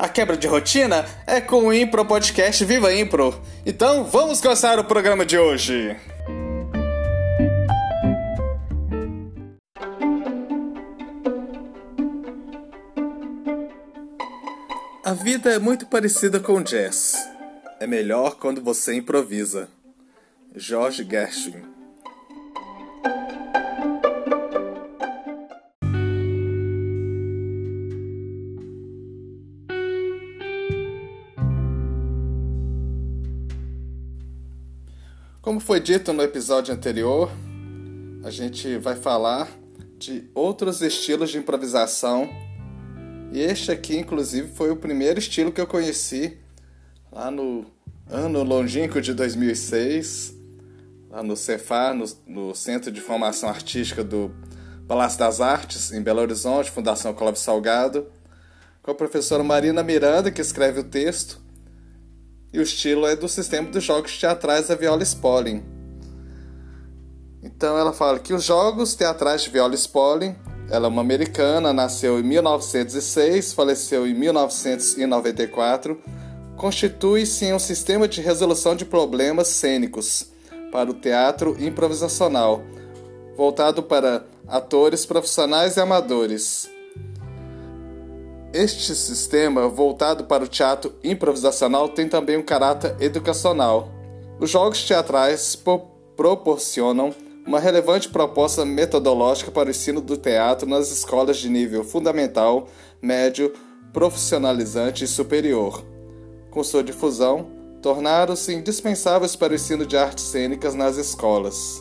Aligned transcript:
A 0.00 0.08
quebra 0.08 0.34
de 0.34 0.46
rotina 0.46 1.04
é 1.26 1.42
com 1.42 1.66
o 1.66 1.74
Impro 1.74 2.06
Podcast 2.06 2.64
Viva 2.64 2.90
Impro. 2.94 3.38
Então 3.66 4.02
vamos 4.02 4.40
começar 4.40 4.78
o 4.78 4.84
programa 4.84 5.26
de 5.26 5.36
hoje. 5.36 5.94
A 15.04 15.12
vida 15.12 15.50
é 15.52 15.58
muito 15.58 15.84
parecida 15.84 16.40
com 16.40 16.62
jazz. 16.62 17.14
É 17.78 17.86
melhor 17.86 18.36
quando 18.36 18.62
você 18.62 18.94
improvisa. 18.94 19.68
George 20.56 21.06
Gershwin 21.06 21.69
Como 35.42 35.58
foi 35.58 35.80
dito 35.80 36.12
no 36.12 36.22
episódio 36.22 36.74
anterior, 36.74 37.30
a 38.22 38.30
gente 38.30 38.76
vai 38.76 38.94
falar 38.94 39.48
de 39.98 40.28
outros 40.34 40.82
estilos 40.82 41.30
de 41.30 41.38
improvisação. 41.38 42.28
E 43.32 43.40
este 43.40 43.72
aqui, 43.72 43.96
inclusive, 43.96 44.48
foi 44.48 44.70
o 44.70 44.76
primeiro 44.76 45.18
estilo 45.18 45.50
que 45.50 45.58
eu 45.58 45.66
conheci 45.66 46.36
lá 47.10 47.30
no 47.30 47.64
ano 48.06 48.42
longínquo 48.42 49.00
de 49.00 49.14
2006, 49.14 50.34
lá 51.08 51.22
no 51.22 51.34
Cefar, 51.34 51.94
no, 51.94 52.04
no 52.26 52.54
Centro 52.54 52.92
de 52.92 53.00
Formação 53.00 53.48
Artística 53.48 54.04
do 54.04 54.30
Palácio 54.86 55.18
das 55.18 55.40
Artes, 55.40 55.90
em 55.90 56.02
Belo 56.02 56.20
Horizonte, 56.20 56.70
Fundação 56.70 57.14
Clóvis 57.14 57.40
Salgado, 57.40 58.08
com 58.82 58.90
a 58.90 58.94
professora 58.94 59.42
Marina 59.42 59.82
Miranda, 59.82 60.30
que 60.30 60.42
escreve 60.42 60.80
o 60.80 60.84
texto, 60.84 61.40
e 62.52 62.58
o 62.58 62.62
estilo 62.62 63.06
é 63.06 63.14
do 63.14 63.28
sistema 63.28 63.68
dos 63.68 63.84
jogos 63.84 64.18
teatrais 64.18 64.68
da 64.68 64.74
Viola 64.74 65.02
Spolin. 65.02 65.62
Então 67.42 67.78
ela 67.78 67.92
fala 67.92 68.18
que 68.18 68.34
os 68.34 68.44
jogos 68.44 68.94
teatrais 68.94 69.42
de 69.42 69.50
Viola 69.50 69.74
Spolin, 69.74 70.34
ela 70.68 70.86
é 70.86 70.88
uma 70.88 71.00
americana, 71.00 71.72
nasceu 71.72 72.18
em 72.18 72.22
1906, 72.22 73.52
faleceu 73.52 74.06
em 74.06 74.14
1994, 74.14 76.00
constitui-se 76.56 77.52
um 77.52 77.58
sistema 77.58 78.06
de 78.06 78.20
resolução 78.20 78.76
de 78.76 78.84
problemas 78.84 79.48
cênicos 79.48 80.26
para 80.70 80.90
o 80.90 80.94
teatro 80.94 81.56
improvisacional, 81.58 82.62
voltado 83.36 83.82
para 83.82 84.24
atores 84.46 85.06
profissionais 85.06 85.76
e 85.76 85.80
amadores 85.80 86.68
este 88.52 88.94
sistema, 88.96 89.68
voltado 89.68 90.24
para 90.24 90.42
o 90.42 90.48
teatro 90.48 90.92
improvisacional, 91.04 91.88
tem 91.88 92.08
também 92.08 92.36
um 92.36 92.42
caráter 92.42 92.96
educacional. 93.00 93.88
Os 94.40 94.50
jogos 94.50 94.82
teatrais 94.82 95.56
proporcionam 96.16 97.14
uma 97.46 97.60
relevante 97.60 98.08
proposta 98.08 98.64
metodológica 98.64 99.50
para 99.50 99.68
o 99.68 99.70
ensino 99.70 100.00
do 100.00 100.16
teatro 100.16 100.68
nas 100.68 100.90
escolas 100.90 101.38
de 101.38 101.48
nível 101.48 101.84
fundamental, 101.84 102.68
médio, 103.00 103.52
profissionalizante 103.92 105.04
e 105.04 105.08
superior. 105.08 105.84
Com 106.50 106.64
sua 106.64 106.82
difusão, 106.82 107.50
tornaram-se 107.80 108.52
indispensáveis 108.52 109.36
para 109.36 109.52
o 109.52 109.56
ensino 109.56 109.86
de 109.86 109.96
artes 109.96 110.24
cênicas 110.24 110.74
nas 110.74 110.96
escolas. 110.96 111.80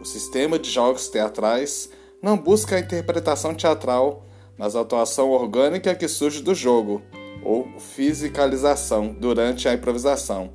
O 0.00 0.04
sistema 0.04 0.58
de 0.58 0.68
jogos 0.68 1.08
teatrais 1.08 1.88
não 2.20 2.36
busca 2.36 2.74
a 2.76 2.80
interpretação 2.80 3.54
teatral 3.54 4.25
mas 4.58 4.74
a 4.74 4.80
atuação 4.80 5.30
orgânica 5.30 5.94
que 5.94 6.08
surge 6.08 6.42
do 6.42 6.54
jogo, 6.54 7.02
ou 7.42 7.68
fisicalização, 7.78 9.12
durante 9.12 9.68
a 9.68 9.74
improvisação. 9.74 10.52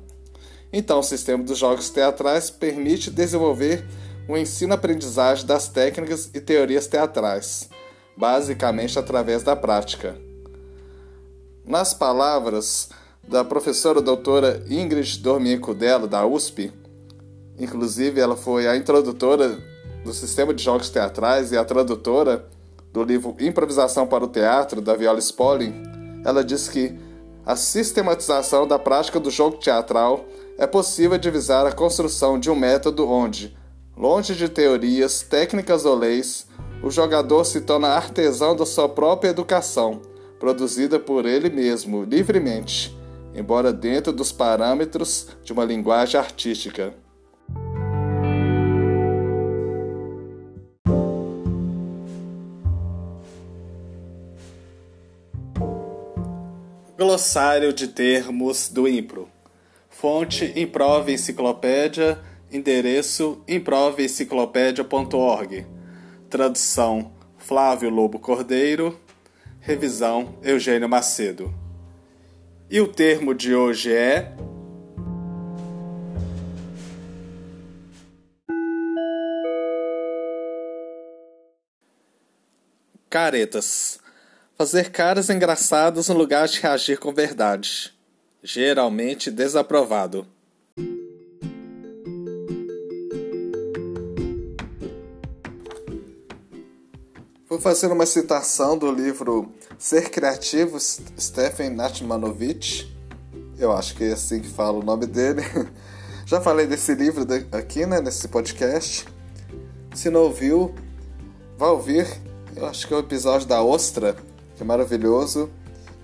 Então, 0.72 1.00
o 1.00 1.02
sistema 1.02 1.44
dos 1.44 1.58
jogos 1.58 1.90
teatrais 1.90 2.50
permite 2.50 3.10
desenvolver 3.10 3.84
o 4.28 4.36
ensino-aprendizagem 4.36 5.46
das 5.46 5.68
técnicas 5.68 6.30
e 6.32 6.40
teorias 6.40 6.86
teatrais, 6.86 7.68
basicamente 8.16 8.98
através 8.98 9.42
da 9.42 9.54
prática. 9.54 10.16
Nas 11.64 11.94
palavras 11.94 12.88
da 13.26 13.44
professora 13.44 14.00
doutora 14.00 14.64
Ingrid 14.68 15.18
Dormico 15.18 15.74
Della, 15.74 16.08
da 16.08 16.26
USP, 16.26 16.72
inclusive 17.58 18.20
ela 18.20 18.36
foi 18.36 18.66
a 18.66 18.76
introdutora 18.76 19.58
do 20.04 20.12
sistema 20.12 20.52
de 20.52 20.62
jogos 20.62 20.90
teatrais 20.90 21.52
e 21.52 21.56
a 21.56 21.64
tradutora 21.64 22.48
do 22.92 23.02
livro 23.02 23.34
Improvisação 23.40 24.06
para 24.06 24.24
o 24.24 24.28
Teatro, 24.28 24.80
da 24.80 24.94
Viola 24.94 25.18
Spolin, 25.18 25.72
ela 26.24 26.44
diz 26.44 26.68
que 26.68 26.94
a 27.44 27.56
sistematização 27.56 28.66
da 28.66 28.78
prática 28.78 29.18
do 29.18 29.30
jogo 29.30 29.56
teatral 29.56 30.24
é 30.58 30.66
possível 30.66 31.18
divisar 31.18 31.66
a 31.66 31.72
construção 31.72 32.38
de 32.38 32.50
um 32.50 32.54
método 32.54 33.08
onde, 33.08 33.56
longe 33.96 34.34
de 34.34 34.48
teorias, 34.48 35.22
técnicas 35.22 35.84
ou 35.84 35.94
leis, 35.94 36.46
o 36.82 36.90
jogador 36.90 37.44
se 37.44 37.60
torna 37.62 37.88
artesão 37.88 38.54
da 38.54 38.66
sua 38.66 38.88
própria 38.88 39.30
educação, 39.30 40.02
produzida 40.38 40.98
por 40.98 41.26
ele 41.26 41.48
mesmo, 41.48 42.04
livremente, 42.04 42.96
embora 43.34 43.72
dentro 43.72 44.12
dos 44.12 44.30
parâmetros 44.30 45.28
de 45.42 45.52
uma 45.52 45.64
linguagem 45.64 46.20
artística. 46.20 46.94
Glossário 57.02 57.72
de 57.72 57.88
termos 57.88 58.68
do 58.68 58.86
Impro. 58.86 59.28
Fonte 59.90 60.52
Improve 60.54 61.12
Enciclopédia. 61.12 62.20
Endereço 62.48 63.42
improveenciclopédia.org. 63.48 65.66
Tradução 66.30 67.10
Flávio 67.36 67.90
Lobo 67.90 68.20
Cordeiro. 68.20 68.96
Revisão 69.58 70.38
Eugênio 70.44 70.88
Macedo. 70.88 71.52
E 72.70 72.80
o 72.80 72.86
termo 72.86 73.34
de 73.34 73.52
hoje 73.52 73.92
é. 73.92 74.36
Caretas. 83.10 84.01
Fazer 84.56 84.90
caras 84.90 85.30
engraçadas 85.30 86.08
no 86.08 86.14
lugar 86.14 86.46
de 86.46 86.60
reagir 86.60 86.98
com 86.98 87.12
verdade. 87.12 87.92
Geralmente 88.42 89.30
desaprovado. 89.30 90.26
Vou 97.48 97.60
fazer 97.60 97.88
uma 97.88 98.06
citação 98.06 98.78
do 98.78 98.90
livro 98.90 99.52
Ser 99.78 100.10
Criativo, 100.10 100.78
Stephen 100.80 101.70
Natmanovich. 101.70 102.90
Eu 103.58 103.72
acho 103.72 103.94
que 103.94 104.04
é 104.04 104.12
assim 104.12 104.40
que 104.40 104.48
fala 104.48 104.78
o 104.78 104.82
nome 104.82 105.06
dele. 105.06 105.42
Já 106.24 106.40
falei 106.40 106.66
desse 106.66 106.94
livro 106.94 107.26
aqui, 107.52 107.84
né, 107.84 108.00
nesse 108.00 108.26
podcast. 108.28 109.06
Se 109.94 110.08
não 110.08 110.22
ouviu, 110.22 110.74
vá 111.58 111.68
ouvir. 111.68 112.06
Eu 112.56 112.66
acho 112.66 112.86
que 112.88 112.94
é 112.94 112.96
o 112.96 113.00
episódio 113.00 113.46
da 113.46 113.62
Ostra, 113.62 114.16
que 114.62 114.64
é 114.64 114.64
maravilhoso. 114.64 115.50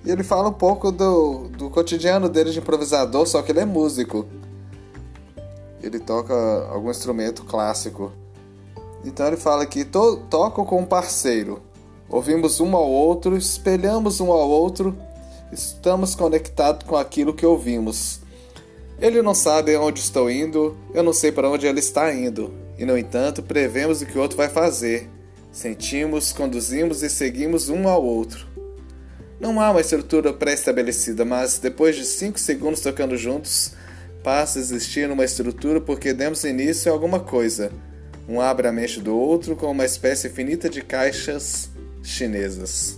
E 0.04 0.10
ele 0.10 0.22
fala 0.22 0.48
um 0.48 0.52
pouco 0.52 0.90
do, 0.90 1.48
do 1.48 1.70
cotidiano 1.70 2.28
dele 2.28 2.50
de 2.50 2.58
improvisador, 2.58 3.26
só 3.26 3.40
que 3.40 3.52
ele 3.52 3.60
é 3.60 3.64
músico. 3.64 4.26
Ele 5.82 5.98
toca 5.98 6.34
algum 6.70 6.90
instrumento 6.90 7.44
clássico. 7.44 8.12
Então 9.04 9.26
ele 9.26 9.36
fala 9.36 9.64
que 9.64 9.84
to 9.84 10.24
toco 10.28 10.64
com 10.64 10.80
um 10.80 10.84
parceiro. 10.84 11.62
Ouvimos 12.08 12.60
um 12.60 12.74
ao 12.74 12.88
outro, 12.88 13.36
espelhamos 13.36 14.20
um 14.20 14.32
ao 14.32 14.48
outro, 14.48 14.96
estamos 15.52 16.14
conectados 16.14 16.86
com 16.86 16.96
aquilo 16.96 17.34
que 17.34 17.46
ouvimos. 17.46 18.20
Ele 19.00 19.22
não 19.22 19.34
sabe 19.34 19.76
onde 19.76 20.00
estou 20.00 20.28
indo, 20.28 20.76
eu 20.92 21.02
não 21.02 21.12
sei 21.12 21.30
para 21.30 21.48
onde 21.48 21.66
ele 21.66 21.78
está 21.78 22.12
indo, 22.12 22.52
e 22.76 22.84
no 22.84 22.98
entanto 22.98 23.42
prevemos 23.42 24.00
o 24.00 24.06
que 24.06 24.18
o 24.18 24.22
outro 24.22 24.36
vai 24.36 24.48
fazer. 24.48 25.08
Sentimos, 25.52 26.32
conduzimos 26.32 27.02
e 27.02 27.10
seguimos 27.10 27.68
um 27.68 27.86
ao 27.86 28.02
outro. 28.02 28.47
Não 29.40 29.60
há 29.60 29.70
uma 29.70 29.80
estrutura 29.80 30.32
pré-estabelecida, 30.32 31.24
mas 31.24 31.58
depois 31.58 31.94
de 31.94 32.04
5 32.04 32.38
segundos 32.40 32.80
tocando 32.80 33.16
juntos, 33.16 33.72
passa 34.22 34.58
a 34.58 34.62
existir 34.62 35.08
uma 35.10 35.24
estrutura 35.24 35.80
porque 35.80 36.12
demos 36.12 36.42
início 36.42 36.90
a 36.90 36.94
alguma 36.94 37.20
coisa. 37.20 37.70
Um 38.28 38.40
abre 38.40 38.66
a 38.66 38.72
mente 38.72 39.00
do 39.00 39.16
outro 39.16 39.54
com 39.54 39.70
uma 39.70 39.84
espécie 39.84 40.28
finita 40.28 40.68
de 40.68 40.82
caixas 40.82 41.70
chinesas. 42.02 42.97